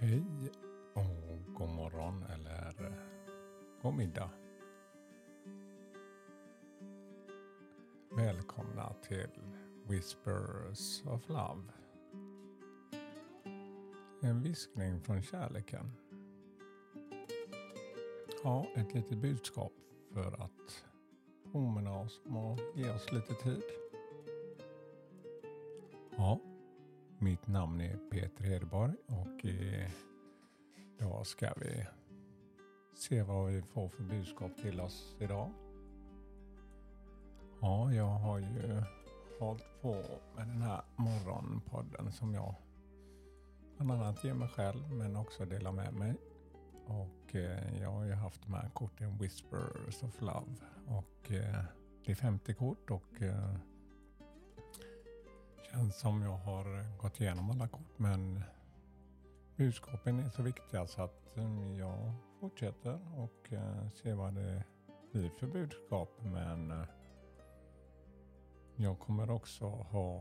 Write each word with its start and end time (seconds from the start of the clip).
Hej 0.00 0.24
och 0.94 1.54
god 1.54 1.68
morgon 1.68 2.22
eller 2.22 2.92
god 3.82 3.94
middag. 3.94 4.30
Välkomna 8.10 8.94
till 9.08 9.30
Whispers 9.88 11.02
of 11.06 11.28
Love. 11.28 11.62
En 14.22 14.42
viskning 14.42 15.00
från 15.00 15.22
kärleken. 15.22 15.92
Ja, 18.44 18.66
ett 18.74 18.94
litet 18.94 19.18
budskap 19.18 19.72
för 20.12 20.42
att 20.42 20.84
påminna 21.52 21.98
oss 21.98 22.20
om 22.26 22.36
att 22.36 22.60
ge 22.74 22.90
oss 22.90 23.12
lite 23.12 23.34
tid. 23.34 23.62
Ja, 26.16 26.40
namn 27.48 27.80
är 27.80 27.96
Peter 28.10 28.44
Hedborg 28.44 28.94
och 29.06 29.44
eh, 29.46 29.90
idag 30.98 31.26
ska 31.26 31.52
vi 31.56 31.86
se 32.94 33.22
vad 33.22 33.52
vi 33.52 33.62
får 33.62 33.88
för 33.88 34.02
budskap 34.02 34.56
till 34.56 34.80
oss 34.80 35.16
idag. 35.20 35.52
Ja, 37.60 37.92
jag 37.92 38.04
har 38.04 38.38
ju 38.38 38.82
hållit 39.38 39.82
på 39.82 39.94
med 40.36 40.48
den 40.48 40.62
här 40.62 40.82
morgonpodden 40.96 42.12
som 42.12 42.34
jag 42.34 42.54
bland 43.76 44.02
annat 44.02 44.24
ger 44.24 44.34
mig 44.34 44.48
själv 44.48 44.90
men 44.90 45.16
också 45.16 45.44
delar 45.44 45.72
med 45.72 45.94
mig. 45.94 46.14
Och 46.86 47.34
eh, 47.34 47.80
jag 47.80 47.90
har 47.90 48.04
ju 48.04 48.12
haft 48.12 48.48
med 48.48 48.70
korten 48.74 49.18
Whispers 49.18 50.02
of 50.02 50.20
Love 50.20 50.54
och 50.86 51.32
eh, 51.32 51.64
det 52.04 52.12
är 52.12 52.16
50 52.16 52.54
kort 52.54 52.90
och 52.90 53.22
eh, 53.22 53.54
känns 55.70 55.96
som 55.96 56.22
jag 56.22 56.36
har 56.36 56.98
gått 56.98 57.20
igenom 57.20 57.50
alla 57.50 57.68
kort 57.68 57.98
men 57.98 58.44
budskapen 59.56 60.18
är 60.18 60.30
så 60.30 60.42
viktiga 60.42 60.86
så 60.86 61.02
att 61.02 61.36
eh, 61.36 61.78
jag 61.78 62.12
fortsätter 62.40 63.00
och 63.16 63.52
eh, 63.52 63.88
ser 63.88 64.14
vad 64.14 64.34
det 64.34 64.64
blir 65.12 65.30
för 65.30 65.46
budskap 65.46 66.10
men 66.22 66.70
eh, 66.70 66.84
jag 68.76 68.98
kommer 68.98 69.30
också 69.30 69.66
ha 69.66 70.20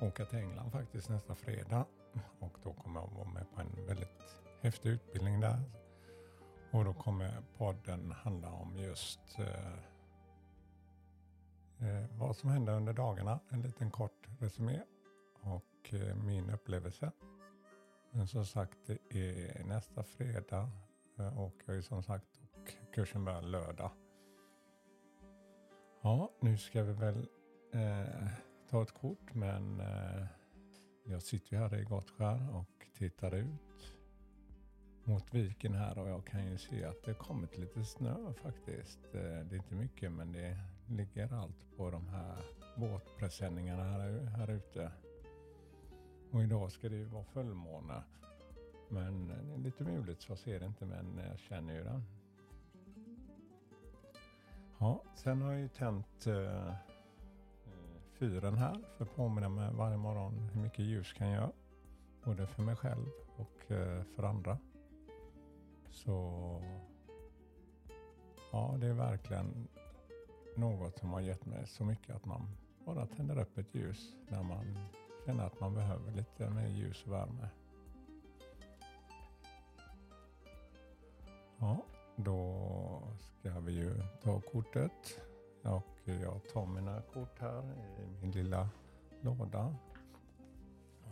åka 0.00 0.24
till 0.24 0.38
England 0.38 0.70
faktiskt 0.70 1.08
nästa 1.08 1.34
fredag 1.34 1.84
och 2.40 2.58
då 2.64 2.72
kommer 2.72 3.00
jag 3.00 3.10
vara 3.10 3.28
med 3.28 3.46
på 3.54 3.60
en 3.60 3.86
väldigt 3.86 4.42
häftig 4.62 4.88
utbildning 4.88 5.40
där. 5.40 5.62
Och 6.70 6.84
då 6.84 6.94
kommer 6.94 7.42
podden 7.58 8.12
handla 8.12 8.50
om 8.50 8.78
just 8.78 9.38
eh, 11.78 12.18
vad 12.18 12.36
som 12.36 12.50
hände 12.50 12.72
under 12.72 12.92
dagarna. 12.92 13.40
En 13.48 13.62
liten 13.62 13.90
kort 13.90 14.26
resumé 14.38 14.82
och 15.40 15.94
eh, 15.94 16.16
min 16.16 16.50
upplevelse. 16.50 17.12
Men 18.10 18.26
som 18.28 18.46
sagt, 18.46 18.78
det 18.86 18.98
är 19.10 19.64
nästa 19.64 20.04
fredag 20.04 20.70
eh, 21.18 21.38
och 21.38 21.54
jag 21.66 21.76
är 21.76 21.82
som 21.82 22.02
sagt 22.02 22.40
och 22.42 22.94
kursen 22.94 23.24
börjar 23.24 23.42
lördag. 23.42 23.90
Ja, 26.02 26.30
nu 26.40 26.58
ska 26.58 26.82
vi 26.82 26.92
väl 26.92 27.28
eh, 27.72 28.28
ta 28.70 28.82
ett 28.82 28.92
kort 28.92 29.34
men 29.34 29.80
eh, 29.80 30.26
jag 31.04 31.22
sitter 31.22 31.56
ju 31.56 31.62
här 31.62 31.78
i 31.78 31.84
Gottskär 31.84 32.56
och 32.56 32.86
tittar 32.98 33.34
ut 33.34 33.95
mot 35.06 35.34
viken 35.34 35.74
här 35.74 35.98
och 35.98 36.08
jag 36.08 36.26
kan 36.26 36.44
ju 36.50 36.58
se 36.58 36.84
att 36.84 37.02
det 37.04 37.14
kommit 37.14 37.58
lite 37.58 37.84
snö 37.84 38.32
faktiskt. 38.42 39.14
Eh, 39.14 39.20
det 39.20 39.54
är 39.54 39.56
inte 39.56 39.74
mycket 39.74 40.12
men 40.12 40.32
det 40.32 40.56
ligger 40.88 41.34
allt 41.34 41.76
på 41.76 41.90
de 41.90 42.08
här 42.08 42.44
båtpresenningarna 42.76 43.84
här, 43.84 44.24
här 44.24 44.50
ute. 44.50 44.92
Och 46.30 46.42
idag 46.42 46.72
ska 46.72 46.88
det 46.88 46.96
ju 46.96 47.04
vara 47.04 47.24
fullmåne. 47.24 48.02
Men 48.88 49.28
det 49.28 49.54
är 49.54 49.58
lite 49.58 49.84
muligt 49.84 50.22
så 50.22 50.32
jag 50.32 50.38
ser 50.38 50.60
det 50.60 50.66
inte 50.66 50.84
men 50.84 51.20
jag 51.28 51.38
känner 51.38 51.74
ju 51.74 51.84
den. 51.84 52.02
Ja, 54.78 55.02
sen 55.14 55.42
har 55.42 55.52
jag 55.52 55.60
ju 55.60 55.68
tänt 55.68 56.26
eh, 56.26 56.74
fyren 58.18 58.58
här 58.58 58.80
för 58.96 59.04
att 59.04 59.16
påminna 59.16 59.48
mig 59.48 59.70
varje 59.72 59.96
morgon 59.96 60.48
hur 60.52 60.60
mycket 60.60 60.84
ljus 60.84 61.12
kan 61.12 61.28
jag. 61.28 61.52
Både 62.24 62.46
för 62.46 62.62
mig 62.62 62.76
själv 62.76 63.06
och 63.36 63.72
eh, 63.72 64.02
för 64.16 64.22
andra. 64.22 64.58
Så 65.96 66.62
ja, 68.52 68.76
det 68.80 68.86
är 68.86 68.92
verkligen 68.92 69.68
något 70.56 70.98
som 70.98 71.12
har 71.12 71.20
gett 71.20 71.46
mig 71.46 71.66
så 71.66 71.84
mycket 71.84 72.16
att 72.16 72.24
man 72.24 72.48
bara 72.84 73.06
tänder 73.06 73.38
upp 73.38 73.58
ett 73.58 73.74
ljus 73.74 74.16
när 74.28 74.42
man 74.42 74.78
känner 75.26 75.46
att 75.46 75.60
man 75.60 75.74
behöver 75.74 76.12
lite 76.12 76.50
mer 76.50 76.68
ljus 76.68 77.04
och 77.06 77.12
värme. 77.12 77.48
Ja, 81.58 81.82
då 82.16 83.02
ska 83.18 83.60
vi 83.60 83.72
ju 83.72 83.94
ta 84.22 84.40
kortet 84.40 85.20
och 85.62 85.98
jag 86.04 86.48
tar 86.52 86.66
mina 86.66 87.02
kort 87.02 87.40
här 87.40 87.62
i 87.98 88.20
min 88.20 88.30
lilla 88.30 88.68
låda 89.20 89.76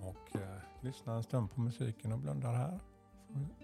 och 0.00 0.36
eh, 0.36 0.58
lyssnar 0.80 1.16
en 1.16 1.22
stund 1.22 1.50
på 1.50 1.60
musiken 1.60 2.12
och 2.12 2.18
blundar 2.18 2.52
här. 2.52 2.80
Oj 3.28 3.63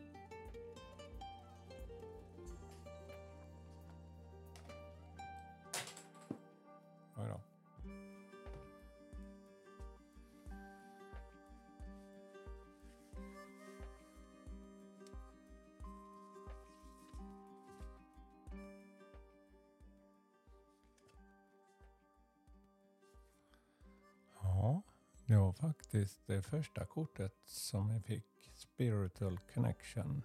det 25.31 25.37
var 25.37 25.53
faktiskt 25.53 26.27
det 26.27 26.43
första 26.43 26.87
kortet 26.87 27.33
som 27.45 27.91
jag 27.91 28.05
fick. 28.05 28.51
Spiritual 28.55 29.39
Connection. 29.55 30.23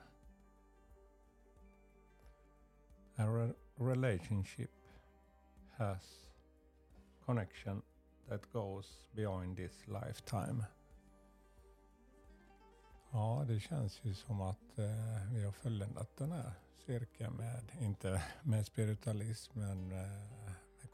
A 3.15 3.23
re- 3.23 3.55
relationship 3.75 4.71
has 5.75 6.27
connection 7.25 7.81
that 8.27 8.51
goes 8.51 9.07
beyond 9.11 9.57
this 9.57 9.87
lifetime. 9.87 10.65
Ja, 13.11 13.45
det 13.47 13.59
känns 13.59 13.99
ju 14.03 14.13
som 14.13 14.41
att 14.41 14.79
eh, 14.79 15.33
vi 15.33 15.43
har 15.43 15.51
fulländat 15.51 16.17
den 16.17 16.31
här 16.31 16.51
cirkeln 16.85 17.33
med, 17.33 17.71
inte 17.79 18.23
med 18.43 18.65
spiritualism, 18.65 19.59
men 19.59 19.91
eh, 19.91 20.44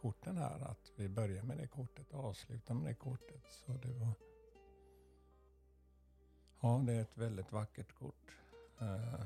korten 0.01 0.37
här. 0.37 0.59
Att 0.59 0.91
vi 0.95 1.09
börjar 1.09 1.43
med 1.43 1.57
det 1.57 1.67
kortet 1.67 2.13
och 2.13 2.23
avslutar 2.25 2.73
med 2.73 2.85
det 2.85 2.93
kortet. 2.93 3.43
Så 3.49 3.71
det 3.71 3.93
var... 3.93 4.13
Ja, 6.61 6.83
det 6.85 6.93
är 6.93 7.01
ett 7.01 7.17
väldigt 7.17 7.51
vackert 7.51 7.93
kort. 7.93 8.31
Eh, 8.79 9.25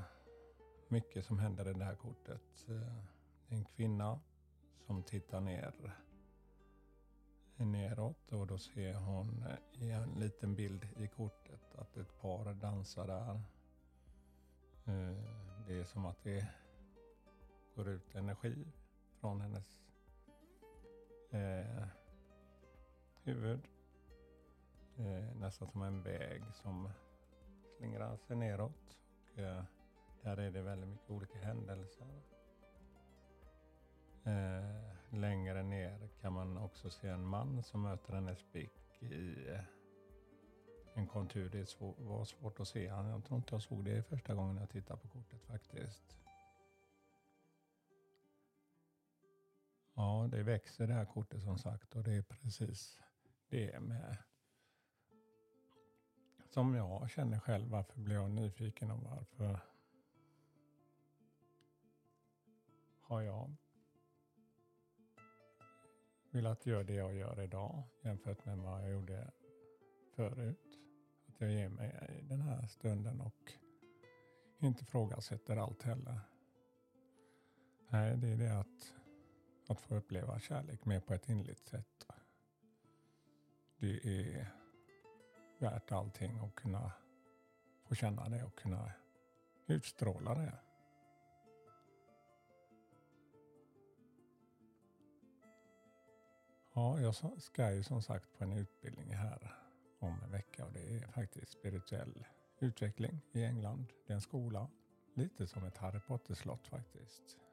mycket 0.87 1.25
som 1.25 1.39
händer 1.39 1.69
i 1.69 1.73
det 1.73 1.85
här 1.85 1.95
kortet. 1.95 2.65
Eh, 2.67 2.75
det 3.47 3.55
är 3.55 3.59
en 3.59 3.65
kvinna 3.65 4.19
som 4.85 5.03
tittar 5.03 5.41
ner 5.41 5.95
neråt 7.57 8.31
och 8.31 8.47
då 8.47 8.57
ser 8.57 8.93
hon 8.93 9.43
eh, 9.43 9.83
i 9.83 9.91
en 9.91 10.09
liten 10.09 10.55
bild 10.55 10.87
i 10.97 11.07
kortet 11.07 11.75
att 11.75 11.97
ett 11.97 12.21
par 12.21 12.53
dansar 12.53 13.07
där. 13.07 13.41
Eh, 14.85 15.17
Det 15.67 15.79
är 15.79 15.83
som 15.85 16.05
att 16.05 16.23
det 16.23 16.47
går 17.75 17.87
ut 17.87 18.15
energi 18.15 18.67
från 19.19 19.41
hennes 19.41 19.84
eh, 21.31 21.87
huvud. 23.23 23.67
Eh, 24.97 25.35
nästan 25.39 25.67
som 25.67 25.81
en 25.81 26.03
väg 26.03 26.43
som 26.53 26.89
slingrar 27.77 28.17
sig 28.17 28.35
neråt. 28.35 28.97
Och, 29.33 29.39
eh, 29.39 29.63
där 30.21 30.37
är 30.37 30.51
det 30.51 30.61
väldigt 30.61 30.89
mycket 30.89 31.09
olika 31.09 31.39
händelser. 31.39 32.07
Eh, 34.23 34.93
längre 35.09 35.63
ner 35.63 36.09
kan 36.21 36.33
man 36.33 36.57
också 36.57 36.89
se 36.89 37.07
en 37.07 37.25
man 37.25 37.63
som 37.63 37.81
möter 37.81 38.13
hennes 38.13 38.51
blick 38.51 39.03
i 39.03 39.35
en 40.93 41.07
kontur. 41.07 41.49
Det 41.49 41.65
svår, 41.65 41.93
var 41.97 42.25
svårt 42.25 42.59
att 42.59 42.67
se. 42.67 42.83
Jag 42.83 43.25
tror 43.25 43.37
inte 43.37 43.53
jag 43.55 43.61
såg 43.61 43.85
det 43.85 44.03
första 44.03 44.33
gången 44.33 44.57
jag 44.57 44.69
tittade 44.69 44.99
på 44.99 45.07
kortet 45.07 45.41
faktiskt. 45.41 46.17
Ja, 49.95 50.27
det 50.31 50.43
växer 50.43 50.87
det 50.87 50.93
här 50.93 51.05
kortet 51.05 51.43
som 51.43 51.57
sagt 51.57 51.95
och 51.95 52.03
det 52.03 52.13
är 52.13 52.21
precis 52.21 52.99
det 53.49 53.79
med 53.79 54.17
som 56.55 56.75
jag 56.75 57.09
känner 57.09 57.39
själv. 57.39 57.69
Varför 57.69 58.01
blir 58.01 58.15
jag 58.15 58.31
nyfiken 58.31 58.91
och 58.91 59.03
varför 59.03 59.59
har 63.01 63.21
jag 63.21 63.55
velat 66.31 66.65
göra 66.65 66.83
det 66.83 66.93
jag 66.93 67.13
gör 67.15 67.41
idag 67.41 67.83
jämfört 68.01 68.45
med 68.45 68.57
vad 68.57 68.81
jag 68.81 68.91
gjorde 68.91 69.31
förut. 70.15 70.79
Att 71.27 71.41
jag 71.41 71.51
ger 71.51 71.69
mig 71.69 72.17
i 72.19 72.21
den 72.21 72.41
här 72.41 72.67
stunden 72.67 73.21
och 73.21 73.53
inte 74.59 74.83
ifrågasätter 74.83 75.57
allt 75.57 75.83
heller. 75.83 76.19
Nej, 77.89 78.17
det 78.17 78.27
är 78.27 78.37
det 78.37 78.59
att, 78.59 78.93
att 79.67 79.81
få 79.81 79.95
uppleva 79.95 80.39
kärlek 80.39 80.85
mer 80.85 80.99
på 80.99 81.13
ett 81.13 81.29
inligt 81.29 81.65
sätt. 81.65 82.05
Det 83.77 84.05
är 84.05 84.47
värt 85.59 85.91
allting 85.91 86.39
att 86.39 86.55
kunna 86.55 86.91
få 87.83 87.95
känna 87.95 88.29
det 88.29 88.43
och 88.43 88.55
kunna 88.55 88.91
utstråla 89.67 90.35
det. 90.35 90.59
Ja, 96.73 96.99
jag 96.99 97.15
ska 97.41 97.71
ju 97.71 97.83
som 97.83 98.01
sagt 98.01 98.37
på 98.37 98.43
en 98.43 98.53
utbildning 98.53 99.15
här 99.15 99.55
om 99.99 100.21
en 100.23 100.31
vecka 100.31 100.65
och 100.65 100.73
det 100.73 100.97
är 100.97 101.07
faktiskt 101.07 101.51
spirituell 101.51 102.27
utveckling 102.59 103.21
i 103.31 103.43
England. 103.43 103.85
Det 104.07 104.13
är 104.13 104.15
en 104.15 104.21
skola, 104.21 104.67
lite 105.13 105.47
som 105.47 105.63
ett 105.63 105.77
Harry 105.77 105.99
Potter-slott 105.99 106.67
faktiskt. 106.67 107.44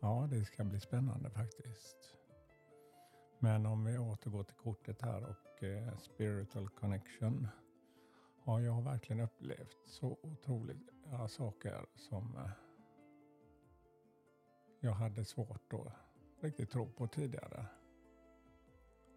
Ja, 0.00 0.28
det 0.30 0.44
ska 0.44 0.64
bli 0.64 0.80
spännande 0.80 1.30
faktiskt. 1.30 2.14
Men 3.38 3.66
om 3.66 3.84
vi 3.84 3.98
återgår 3.98 4.44
till 4.44 4.54
kortet 4.54 5.02
här 5.02 5.24
och 5.24 5.62
eh, 5.62 5.98
Spiritual 5.98 6.68
Connection. 6.68 7.48
Ja, 8.44 8.60
jag 8.60 8.72
har 8.72 8.82
verkligen 8.82 9.20
upplevt 9.20 9.78
så 9.86 10.18
otroliga 10.22 11.28
saker 11.28 11.86
som 11.96 12.36
eh, 12.36 12.50
jag 14.80 14.92
hade 14.92 15.24
svårt 15.24 15.72
att 15.72 15.92
riktigt 16.40 16.70
tro 16.70 16.86
på 16.86 17.06
tidigare. 17.06 17.66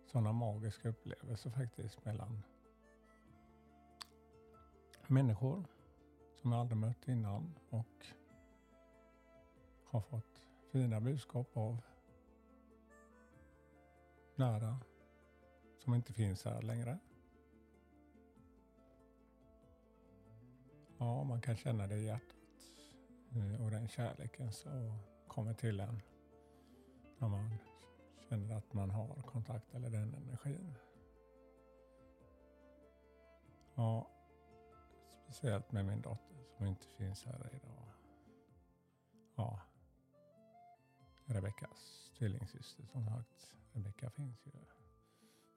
Sådana 0.06 0.31
magiska 0.31 0.89
upplevelser 0.89 1.50
faktiskt 1.50 2.06
mellan 2.06 2.44
människor 5.07 5.63
som 6.36 6.51
jag 6.51 6.62
aldrig 6.62 6.77
mött 6.77 7.07
innan 7.07 7.60
och 7.69 8.06
har 9.86 10.01
fått 10.01 10.50
fina 10.72 11.02
budskap 11.02 11.58
av 11.58 11.82
nära 14.36 14.80
som 15.80 15.94
inte 15.94 16.14
finns 16.14 16.46
här 16.46 16.62
längre. 16.62 17.00
Ja, 20.98 21.24
man 21.24 21.42
kan 21.42 21.56
känna 21.56 21.88
det 21.88 21.96
i 21.96 22.06
hjärtat 22.06 22.36
eh, 23.32 23.64
och 23.64 23.72
den 23.72 23.88
kärleken 23.88 24.52
som 24.52 25.00
kommer 25.28 25.54
till 25.54 25.80
en 25.80 26.02
när 27.18 27.28
man 27.28 27.58
känner 28.30 28.56
att 28.56 28.74
man 28.74 28.90
har 28.90 29.22
kontakt 29.22 29.74
eller 29.74 29.90
den 29.90 30.14
energin. 30.14 30.76
Ja, 33.76 34.08
speciellt 35.24 35.72
med 35.72 35.86
min 35.86 36.02
dotter 36.02 36.38
som 36.58 36.66
inte 36.66 36.88
finns 36.88 37.26
här 37.26 37.50
idag. 37.54 37.91
Rebeckas 41.31 42.12
tvillingsyster 42.18 42.86
som 42.86 43.06
sagt. 43.06 43.56
Rebecka 43.72 44.10
finns 44.10 44.45
ju. 44.45 44.51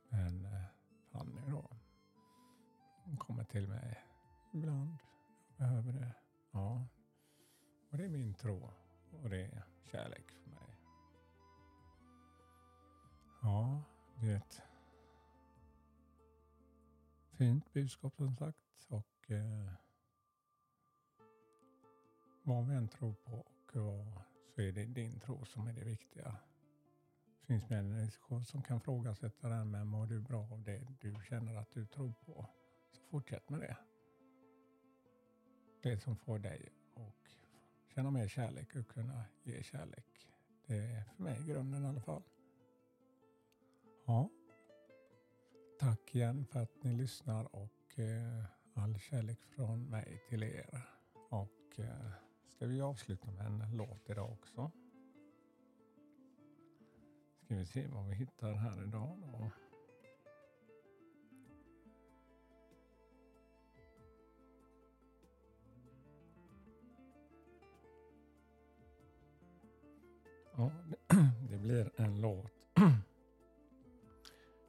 Men 0.08 0.44
eh, 0.44 0.64
Fanny 1.10 1.40
då. 1.50 1.70
Hon 3.04 3.16
kommer 3.16 3.44
till 3.44 3.68
mig 3.68 4.04
ibland. 4.52 4.98
Jag 5.48 5.68
Behöver 5.68 5.92
det. 5.92 6.14
Ja. 6.50 6.86
Och 7.90 7.98
det 7.98 8.04
är 8.04 8.08
min 8.08 8.34
tro. 8.34 8.70
Och 9.22 9.30
det 9.30 9.44
är 9.44 9.64
kärlek 9.82 10.30
för 10.30 10.50
mig. 10.50 10.78
Ja, 13.42 13.82
det 14.20 14.30
är 14.30 14.36
ett 14.36 14.62
fint 17.30 17.72
budskap 17.72 18.16
som 18.16 18.36
sagt. 18.36 18.86
Och 18.88 19.30
eh, 19.30 19.72
vad 22.42 22.66
vi 22.66 22.74
än 22.74 22.88
tror 22.88 23.14
på 23.14 23.36
och 23.36 23.76
vad 23.76 24.22
så 24.54 24.62
är 24.62 24.72
det 24.72 24.84
din 24.84 25.20
tro 25.20 25.44
som 25.44 25.66
är 25.66 25.72
det 25.72 25.84
viktiga. 25.84 26.36
Det 27.40 27.46
finns 27.46 27.70
människor 27.70 28.40
som 28.40 28.62
kan 28.62 28.80
frågasätta 28.80 29.48
det 29.48 29.54
här 29.54 29.64
med 29.64 29.86
mår 29.86 30.06
du 30.06 30.20
bra 30.20 30.48
av 30.52 30.62
det 30.62 30.86
du 31.00 31.16
känner 31.28 31.54
att 31.54 31.72
du 31.72 31.86
tror 31.86 32.12
på. 32.26 32.46
Så 32.92 33.02
fortsätt 33.10 33.48
med 33.50 33.60
det. 33.60 33.76
Det 35.82 36.00
som 36.00 36.16
får 36.16 36.38
dig 36.38 36.72
att 36.94 37.36
känna 37.94 38.10
mer 38.10 38.28
kärlek 38.28 38.76
och 38.76 38.88
kunna 38.88 39.24
ge 39.42 39.62
kärlek. 39.62 40.28
Det 40.66 40.76
är 40.76 41.04
för 41.04 41.22
mig 41.22 41.44
grunden 41.46 41.84
i 41.84 41.86
alla 41.86 42.00
fall. 42.00 42.22
Ja. 44.06 44.30
Tack 45.80 46.14
igen 46.14 46.46
för 46.46 46.62
att 46.62 46.82
ni 46.82 46.94
lyssnar 46.94 47.56
och 47.56 47.98
eh, 47.98 48.44
all 48.74 48.98
kärlek 48.98 49.38
från 49.42 49.90
mig 49.90 50.22
till 50.28 50.42
er. 50.42 50.82
Och 51.30 51.78
eh, 51.78 52.23
ska 52.54 52.66
vi 52.66 52.80
avsluta 52.80 53.30
med 53.30 53.46
en 53.46 53.76
låt 53.76 54.10
idag 54.10 54.32
också. 54.32 54.70
Ska 57.44 57.54
vi 57.54 57.66
se 57.66 57.86
vad 57.86 58.08
vi 58.08 58.14
hittar 58.14 58.52
här 58.52 58.82
idag 58.82 59.18
då. 59.32 59.50
Ja, 70.56 70.72
det 71.50 71.58
blir 71.58 71.90
en 71.96 72.20
låt. 72.20 72.52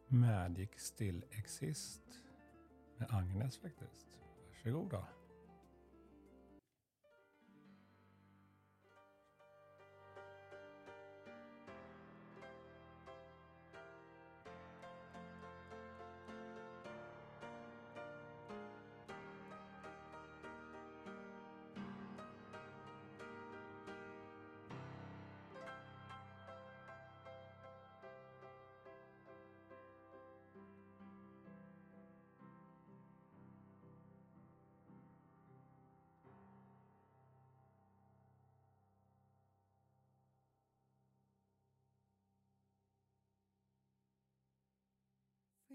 Magic 0.08 0.70
Still 0.78 1.26
Exist 1.32 2.24
med 2.98 3.08
Agnes 3.12 3.58
faktiskt. 3.58 4.08
Varsågoda. 4.48 5.08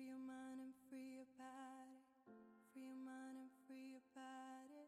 Free 0.01 0.09
your 0.09 0.17
mind 0.17 0.61
and 0.65 0.73
free 0.89 1.13
your 1.13 1.29
body. 1.37 2.01
Free 2.73 2.89
your 2.89 2.97
mind 3.05 3.37
and 3.37 3.51
free 3.69 3.93
your 3.93 4.01
body. 4.17 4.80